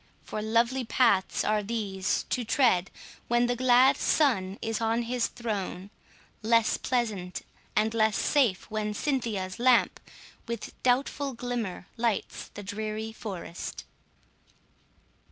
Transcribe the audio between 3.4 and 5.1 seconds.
the glad Sun is on